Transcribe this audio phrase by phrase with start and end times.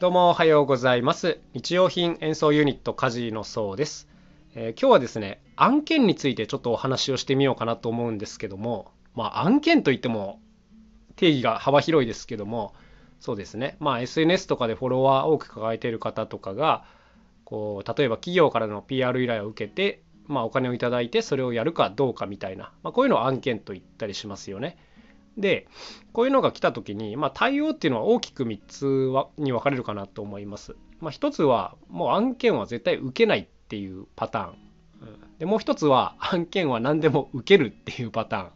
[0.00, 1.40] どうもおはようございます。
[1.52, 4.08] 日用品演奏ユニットカジのそうです、
[4.54, 10.40] えー、今日はですね案件についてちょっとお話をしてみようかなと思うんですけどもまあ案件といっても
[11.16, 12.72] 定義が幅広いですけども
[13.18, 13.76] そうですね。
[13.78, 16.86] まあ SNS とかでフォロワー多く抱えている方とかが
[17.44, 24.78] こう例えば企業からの PR 依頼を受けてまあ、お金をいただいてそれをやるかどうかみたいな、まあ、こういうのを案件と言ったりしますよね。
[25.40, 25.66] で
[26.12, 30.76] こういうのが来た時に、まあ、対応っていうのは大きく3つはに分かれるかなと思います。
[31.00, 34.54] まあ、1つはもう案件は絶対受けないっていうパターン。
[35.38, 38.50] でもう1つは案件は何でも受けるっていうパターン。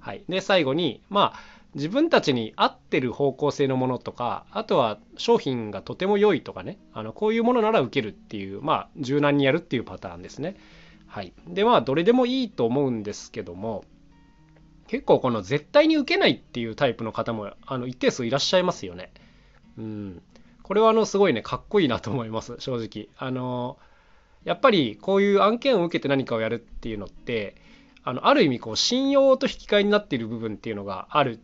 [0.00, 1.40] はい、で最後にまあ
[1.74, 10.56] 自分たちに合ってる方向性のものとかあとは商品がとても良いとかねあのこういうものなら受けるっていうまあ柔軟にやるっていうパターンですね。
[11.06, 13.84] はい、でまあどれでもいいと思うんですけども
[14.92, 19.10] 結構この絶対に受けないっていうタイプの方もあの一定数いらっしゃいますよね。
[19.78, 20.22] うん、
[20.62, 23.08] これはあのすごいねかっこいいなと思います正直。
[23.16, 23.78] あの
[24.44, 27.56] やっぱりこういう案件を受けて何かをやるっていうのって
[28.04, 31.40] あのある意味こう信用と引き換えになっている部分っていうのがある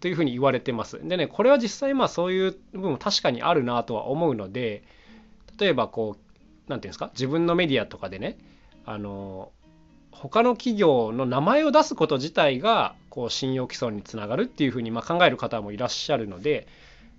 [0.00, 1.06] というふうに言われてます。
[1.06, 4.84] でねこれは実際まあそういう部分も確かにあるなとは思うので
[5.60, 6.20] 例えばこう
[6.66, 7.10] 何て言うんですか？
[7.12, 8.38] 自分のメディアとかでね
[8.86, 9.52] あの
[10.22, 16.66] 他の企業の名前を出すこと自体がこう信用毀損につながるっていうふうにま考える方もいらっしゃるので、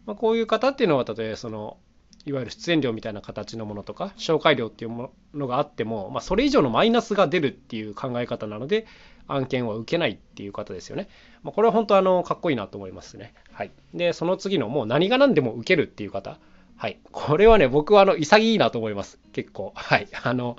[0.05, 1.77] ま、こういう方っていうのは例えばその
[2.25, 8.85] いわゆる出演料みたいな形のものとか紹介料っていうものがあっても、ま、それ以上のマイナスが出るっていう考え方なので
[9.27, 11.07] 案件は受けないっていう方ですよね。
[11.43, 13.33] ま、これは本当あのかっこいいなと思いますね。
[13.51, 16.39] はい、でその次のもう何が何でも受けるっていう方。
[16.77, 16.99] はい。
[17.11, 19.17] これはね、僕はあの潔いなと思います。
[19.33, 19.71] 結構。
[19.75, 20.07] はい。
[20.21, 20.57] あの、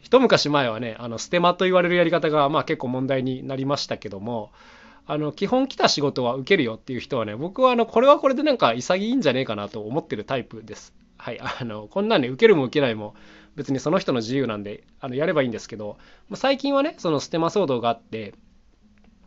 [0.00, 4.52] 一昔前はねあのステマと言われるやり方がまあ結構問題になりましたけども
[5.06, 10.94] あの基本来た仕事は受けるよっていう人はね僕はあのこれはこれでなんか潔いんじゃねえかなと思ってるタイプです。
[11.16, 13.14] はい、あのこんなんね受けるも受けないも
[13.56, 15.98] 別にその人の自由なんであのやればいいんですけど
[16.34, 18.34] 最近はねそのステマ騒動があって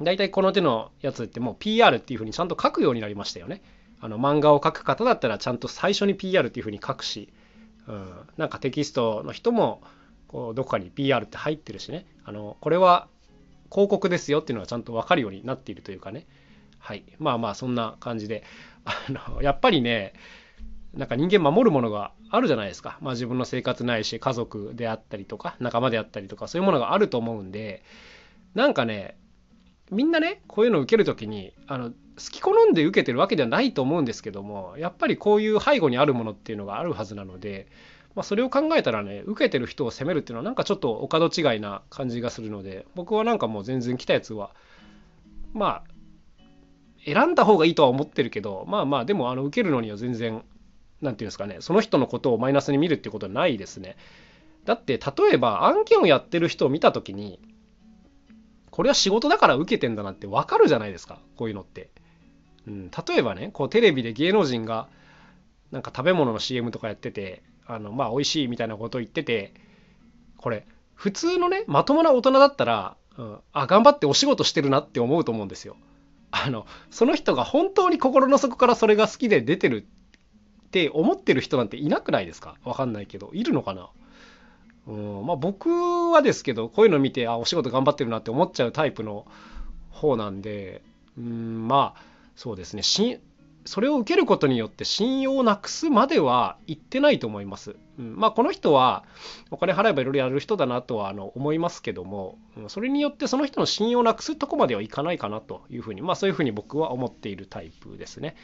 [0.02, 3.62] 大体この手のやつってもう PR っていうふうにちゃんと書くようになりましたよね。
[4.00, 7.32] あの漫画を描く方だったらちゃんと最初に PR っていうふうに書くし、
[7.88, 9.82] うん、なんかテキストの人も
[10.31, 12.06] こうどこかに PR って入ってるしね。
[12.24, 13.08] あのこれは
[13.72, 16.25] 広告ですよっていうのがちゃんと分かるようになっているというかね。
[16.80, 17.03] はい。
[17.19, 18.44] まあまあそんな感じで。
[18.86, 18.96] あ
[19.36, 20.14] のやっぱりね
[20.94, 27.84] なんか人間守るものがあるじゃないですか、まあ、自分の生活ないし家族であったりとか仲間であったりとかそういうものがあると思うんで。
[28.53, 29.18] なんかね
[29.91, 31.91] みんなねこういうのを受ける時にあの
[32.24, 37.68] 好き好んで受けてるわけではないと思うんですけどもやっぱりこういう背後にあるものっていうのがあるはずなので
[38.16, 44.52] まあ、それを考えたらね受けてる人を責めるっていうのはなんかちょっとお門違いな感じがするので僕はなんかもう全然来たやつは
[45.54, 46.44] まあ
[47.06, 50.44] 選んだ方がいいとは思ってるけどまあまあでもあの受けるのには全然何て
[51.02, 53.96] 言うんですかねその人のことをマイナスに見るっていうことはないですね。
[54.66, 57.40] だって例えば案件をやってる人を見た時に
[58.70, 61.90] これは仕事だから受けてんだなってわかるじゃないですかこういうのって。
[62.68, 64.88] うん、例えばねこうテレビで芸能人が
[65.72, 69.54] なんか食べ物の CM とかやっててあのまあ美味しいみたいなこと言ってて
[70.38, 75.76] これ普通のねまともな大人だったら、うん、あ頑張ってお仕事してるなって思うと思うんですよ。
[76.30, 79.86] あのその人が本当に心の底からそれが好きで出てる
[80.68, 82.56] って思ってる人なんていなくないですか？
[82.64, 83.32] わかんないけど。
[83.34, 83.90] いるのかな？
[84.88, 85.70] うんまあ僕
[86.12, 89.26] はですけどこういうの見てあお仕事頑張ってるなって思っちゃうタイプの
[89.90, 90.82] 方なんで
[91.18, 92.11] うんまあ
[92.41, 92.81] そうですね。
[92.81, 93.19] し
[93.66, 97.75] それを受けることによって信用をなくすまでは言ってないと思います。
[98.00, 99.03] うん、まあこの人は
[99.52, 108.35] お金払えばいろいろやる人だなとはあの思いますけどもそれによってその人の信用をなくすとこまではいかないかなというふうにまあそういうふうに僕は思っているタイプですね。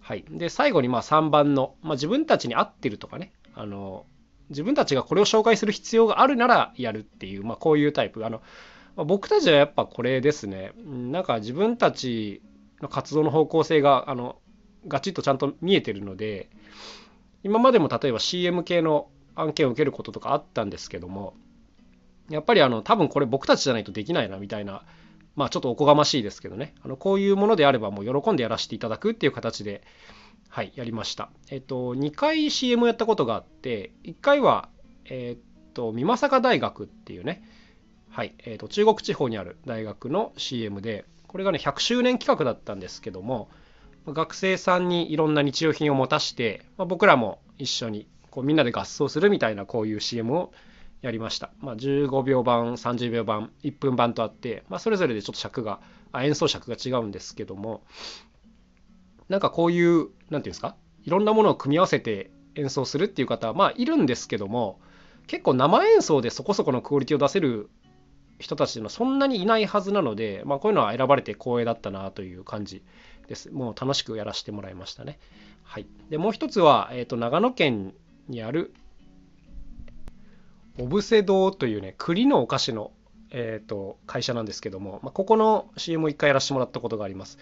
[0.00, 3.32] はい、で最後にまあ3番の、まあ、自分たちに合ってるとかね。
[3.54, 4.04] あの
[4.50, 8.26] 自分たちがこれを紹介する必要があるならやるっていう、まあ、こういうタイプ。
[8.26, 8.42] あの、
[8.96, 10.72] ま、僕たちはやっぱこれですね。
[10.84, 12.42] なんか自分たち
[12.84, 14.36] の活動の方向性があの
[14.86, 16.50] ガチッとちゃんと見えてるので
[17.42, 21.34] 今までも例えば CM 系の案件を受けることとかあったんですけども
[22.30, 24.84] やっぱりあの多分これ僕たちじゃないとできないなみたいな
[25.34, 26.74] まあちょっとおこがましいですけどね。
[26.82, 29.82] あのこういうものであればもう喜んでやらせていただくっていう形で
[30.48, 31.30] はいやりました。
[31.50, 34.68] えっと2回 CM をやったことがあって1回は
[35.06, 37.42] えっと美作大学っていうね
[38.10, 41.04] はいえっと中国地方にある大学の CM で
[41.34, 43.48] これがね100周年企画だったんですけども
[44.06, 50.52] 学生さんにいろんな日用品を持たして、まあ、僕らも一緒にこうみんなで合奏するみたいなこういう CM を
[51.02, 51.50] やりました。
[51.58, 55.80] まあ、15秒版、30秒版、1分版とあって、まあ、それぞれでちょっと尺が、
[56.22, 57.82] 演奏尺が違うんですけども、
[59.28, 64.78] なんかこういう、なんていうんですかいろんなものを組み合わせて演奏するっていう方はまあいるんですけども
[65.26, 67.68] 結構生演奏でそこそこのクオリティを出せる
[68.38, 72.82] 人たちのそんなにいないはずなので、まあ、こういうのは選ばれて光栄だったなという感じ
[73.28, 73.50] です。
[73.50, 75.18] もう楽しくやらせてもらいましたね。
[75.62, 77.94] はい、でもう一つは、えーと、長野県
[78.28, 78.74] にある
[80.78, 82.90] オブセ堂というね栗のお菓子の、
[83.30, 87.38] えーと、会社なんですけども、まあ、ここの CM を1回やらせてもらったことがあります。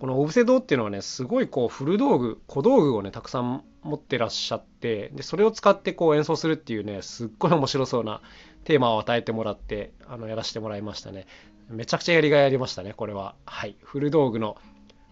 [0.00, 8.22] このオブセ堂っていうのはねすごいこう古道具小道具をねたくさん持ってらっしゃってでそれを使ってこう演奏するっていうねすっごい面白そうな
[8.64, 11.26] テーマを与えてもらってあのやらせてもらいましたね。
[11.68, 13.34] めちゃくちゃやりがいありましたねこれは。
[13.46, 13.76] はい。
[13.82, 14.56] 古道具の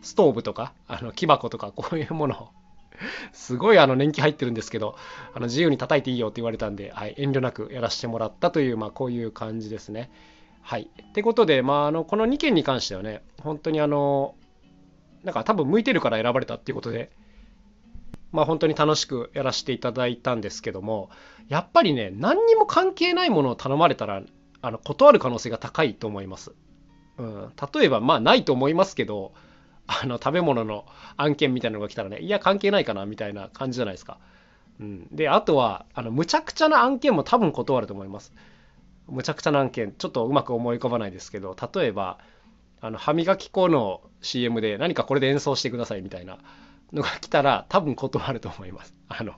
[0.02, 2.34] ストーブとかあの木箱とかこういうもの。
[2.34, 2.48] を
[3.32, 4.96] すごいあの年季入ってるんですけど
[5.34, 10.10] あの自由に叩いていいよって言われたんで、はい、遠慮なくやらせてもらったという、まあ、こういう感じですね。
[10.62, 10.90] はい。
[11.02, 14.34] ってことで、まあ、あのこの2件に関してはね本当にあの
[15.24, 17.10] なんか多分向いてるから選ばれたっていうことで
[18.32, 21.10] まあ本当に楽しくやらせていただいたんですけども
[21.48, 24.22] やっぱりね何にも関係ないものを頼まれたら
[24.60, 26.52] あの断る可能性が高いと思います。
[27.18, 29.32] うん、例えばまあないと思いますけど
[29.86, 30.86] あの食べ物の
[31.16, 34.18] 案件みたいなのが来たらねいや関係ないかなみたいな感じじゃないですか。
[34.80, 38.32] うん、であとはあのむちゃくちゃな案件も多分断ると思います。
[39.08, 42.18] むちゃくちゃな案件ちょっとうまく思い浮かばないですけど例えば
[42.80, 46.38] あの歯磨き粉の CM で何かこれで演奏してくださいみたいな
[46.92, 48.94] のが来たら多分断ると思います。
[49.08, 49.32] あの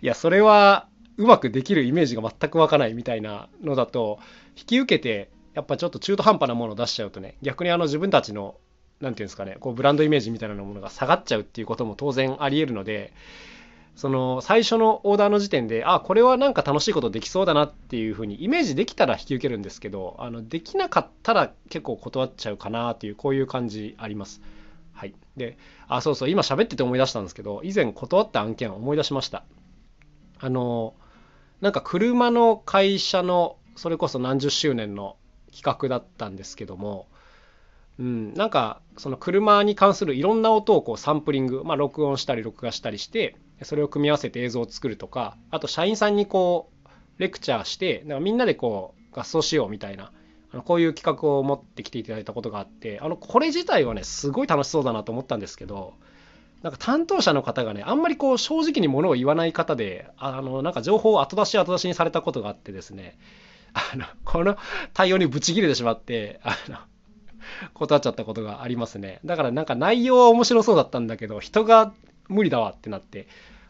[0.00, 4.18] いやそれはうまくできるイメージが全く湧かないみたいなのだと
[4.56, 8.54] 引き受けてやっぱちょっと中途半端なものを出しちゃうとね逆にあの自分たちの
[9.00, 13.12] 何て言うんですかねこうブランドイメージみたいなものが下がっちゃうっていうことも当然ありえるので
[13.96, 24.40] その最初のオーダーの時点であこれはなんか楽しいことできそうだなっていうふうにイメージできたら引き受けるんですけどあのできなかったら結構断っちゃうかなっていうこういう感じあります。
[24.98, 25.56] はい、で
[25.86, 29.44] あそうそう今喋ってて思い出したんですけど以前断った案件を思い出しました。
[30.40, 30.94] あの
[31.60, 35.16] なんか車の会社のそれこそ何十周年の
[35.52, 37.06] 企画だったんですけども
[38.00, 50.12] うん、なんかその車に関するいろんな音をこうサンプリング、まあ、録音したり録画したりしてそれを組み合わせて映像を作るとかあと社員さんにこうレクチャーしてなんかみんなでこう合奏しようみたいな
[50.64, 55.94] こういう企画を持ってきていただいたことがあってあのこれ自体はねすごい楽しそうだなと思ったんですけど
[56.62, 63.18] なんか担当者の方がねあんまりこう正直にものを言わない方であのなんか情報を後出し後出しにされたことがあってですね
[63.74, 64.56] あのこの
[64.94, 66.78] 対応にブチ切れてしまってあの
[67.74, 69.20] 断っちゃったことがありますね。
[69.24, 71.92] だからなんか内容は面白そうだったんだけど、人が
[72.28, 73.26] 無理だわってなって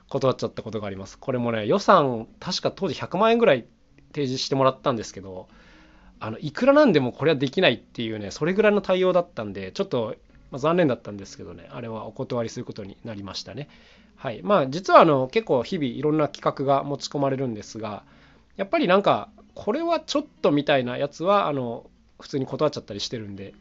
[0.09, 1.19] 断っちゃったことがあります。
[1.19, 3.67] これもね、予算、確か当時100万円ぐらい
[4.13, 5.49] 提示してもらったんですけど、
[6.21, 10.17] あのいくらなんでもこれはできないっていうね、それぐらいの対応だったんで、ちょっと、
[10.51, 13.69] まあ、残念だったんですけどね、あれはお断りすることになりましたね。
[14.17, 14.43] はい。
[14.43, 18.03] まあ、実はあの結構日々いろんな企画が持ち込まれるんですが、
[18.57, 21.89] やっぱりなんか、これはちょっとみたいなやつは、あの、
[22.21, 23.55] 普通に断っちゃったりしてるんで、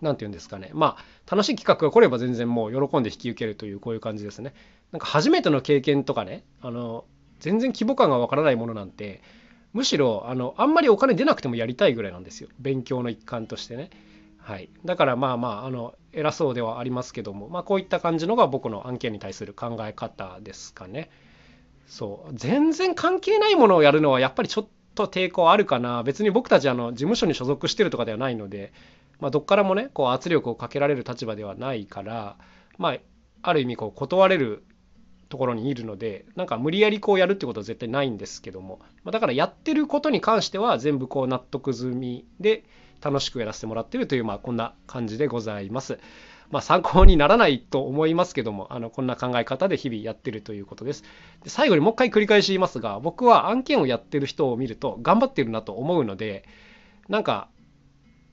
[0.00, 4.54] 何て言うんですかねまあ楽しい企画が来れば全然もう喜んで引き受けるというこういう感じですね
[4.92, 7.04] なんか初めての経験とかねあの
[7.38, 9.22] 全然規模感がわからないものなんて
[9.72, 12.48] むしろあのあんまりお金出なくてもやりたいぐらいなんですよ。
[12.58, 13.90] 勉強の一環としてね。
[14.38, 14.68] はい。
[14.84, 17.48] だからまあまああの偉そうではありますけども。
[17.48, 21.10] まあこういった感じのが僕の案件に対する考え方ですかね。
[21.86, 22.32] そう。
[22.34, 26.02] 全然関係ないものをやるのはやっぱりちょっと抵抗あるかな。
[26.02, 28.72] 別に僕たちあの事務所に所属してるとかではないので。
[29.20, 32.36] まあ、どっからもねこう圧力をかけられる立場ではないから、
[32.78, 32.96] まあ、
[33.42, 34.64] ある意味こう断れる
[35.30, 42.64] ところにいるのでなんか無理やりこうやるってことは絶対ないんですけども、まあ、だからやってることに関しては全部こう納得済みで
[43.00, 45.98] 楽しくやらせてもらってるというまあこんな感じでございます。
[46.50, 51.04] まあ、参考にならないと思いますけどもあのこんな考え方で日々やってるということです。
[51.44, 56.44] で最後にもう一回繰り返し言いますが僕は案件をやってる人を見ると頑張ってるなと思うので
[57.08, 57.48] なんか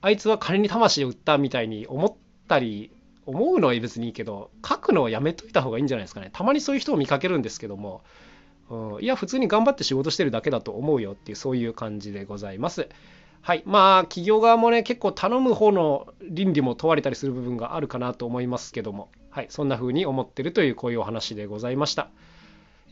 [0.00, 2.14] あいつは金に魂を売ったみたいに思っ
[2.48, 2.90] たり
[3.28, 6.30] 思うのは別にいいけど書くのはやめといた方がいいんじゃないですかね。
[6.32, 8.02] たまにそういう人を見かけるんですけども、
[8.70, 12.88] うん、いや普通に頑張って仕事してるだけだと思うよっていうそういう感じでございます。
[13.42, 13.62] はい。
[13.66, 19.10] まあ企業側もね結構頼む方の倫理も問われたりする部分があるかなと思いますけども。
[19.28, 19.46] はい。
[19.50, 22.08] そんな風に思ってるというこういうお話でございました。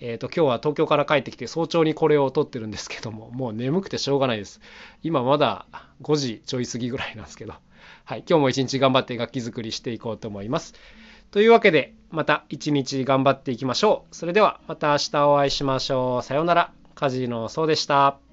[0.00, 4.60] えーと、今日は東京から帰ってきて早朝にこれを撮ってるんですけどももう眠くてしょうがないです。
[5.02, 5.66] 今まだ
[6.02, 7.54] 5時ちょい過ぎぐらいなんですけど。
[8.08, 10.74] はい今日も一日頑張って楽器作りしていこうと思います。
[11.32, 14.14] というわけでまた一日頑張っていきましょう。
[14.14, 16.22] それではまた明日お会いしましょう。
[16.22, 16.72] さようなら。
[16.94, 18.25] カジノそうでした。